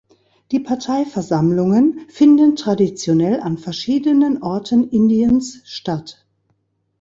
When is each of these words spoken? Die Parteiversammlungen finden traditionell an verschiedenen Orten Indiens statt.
Die 0.51 0.59
Parteiversammlungen 0.59 2.09
finden 2.09 2.55
traditionell 2.55 3.39
an 3.39 3.59
verschiedenen 3.59 4.41
Orten 4.41 4.89
Indiens 4.89 5.61
statt. 5.65 6.25